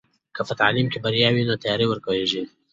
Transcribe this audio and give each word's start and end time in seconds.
که 0.35 0.41
په 0.47 0.53
تعلیم 0.61 0.87
کې 0.91 0.99
بریا 1.05 1.29
وي 1.33 1.43
نو 1.49 1.55
تیارې 1.63 1.85
ورکېږي. 1.87 2.43